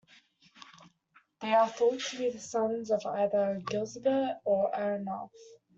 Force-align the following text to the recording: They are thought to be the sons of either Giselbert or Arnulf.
They 1.41 1.53
are 1.53 1.69
thought 1.69 1.99
to 1.99 2.17
be 2.17 2.31
the 2.31 2.39
sons 2.39 2.89
of 2.89 3.05
either 3.05 3.61
Giselbert 3.69 4.37
or 4.45 4.75
Arnulf. 4.75 5.31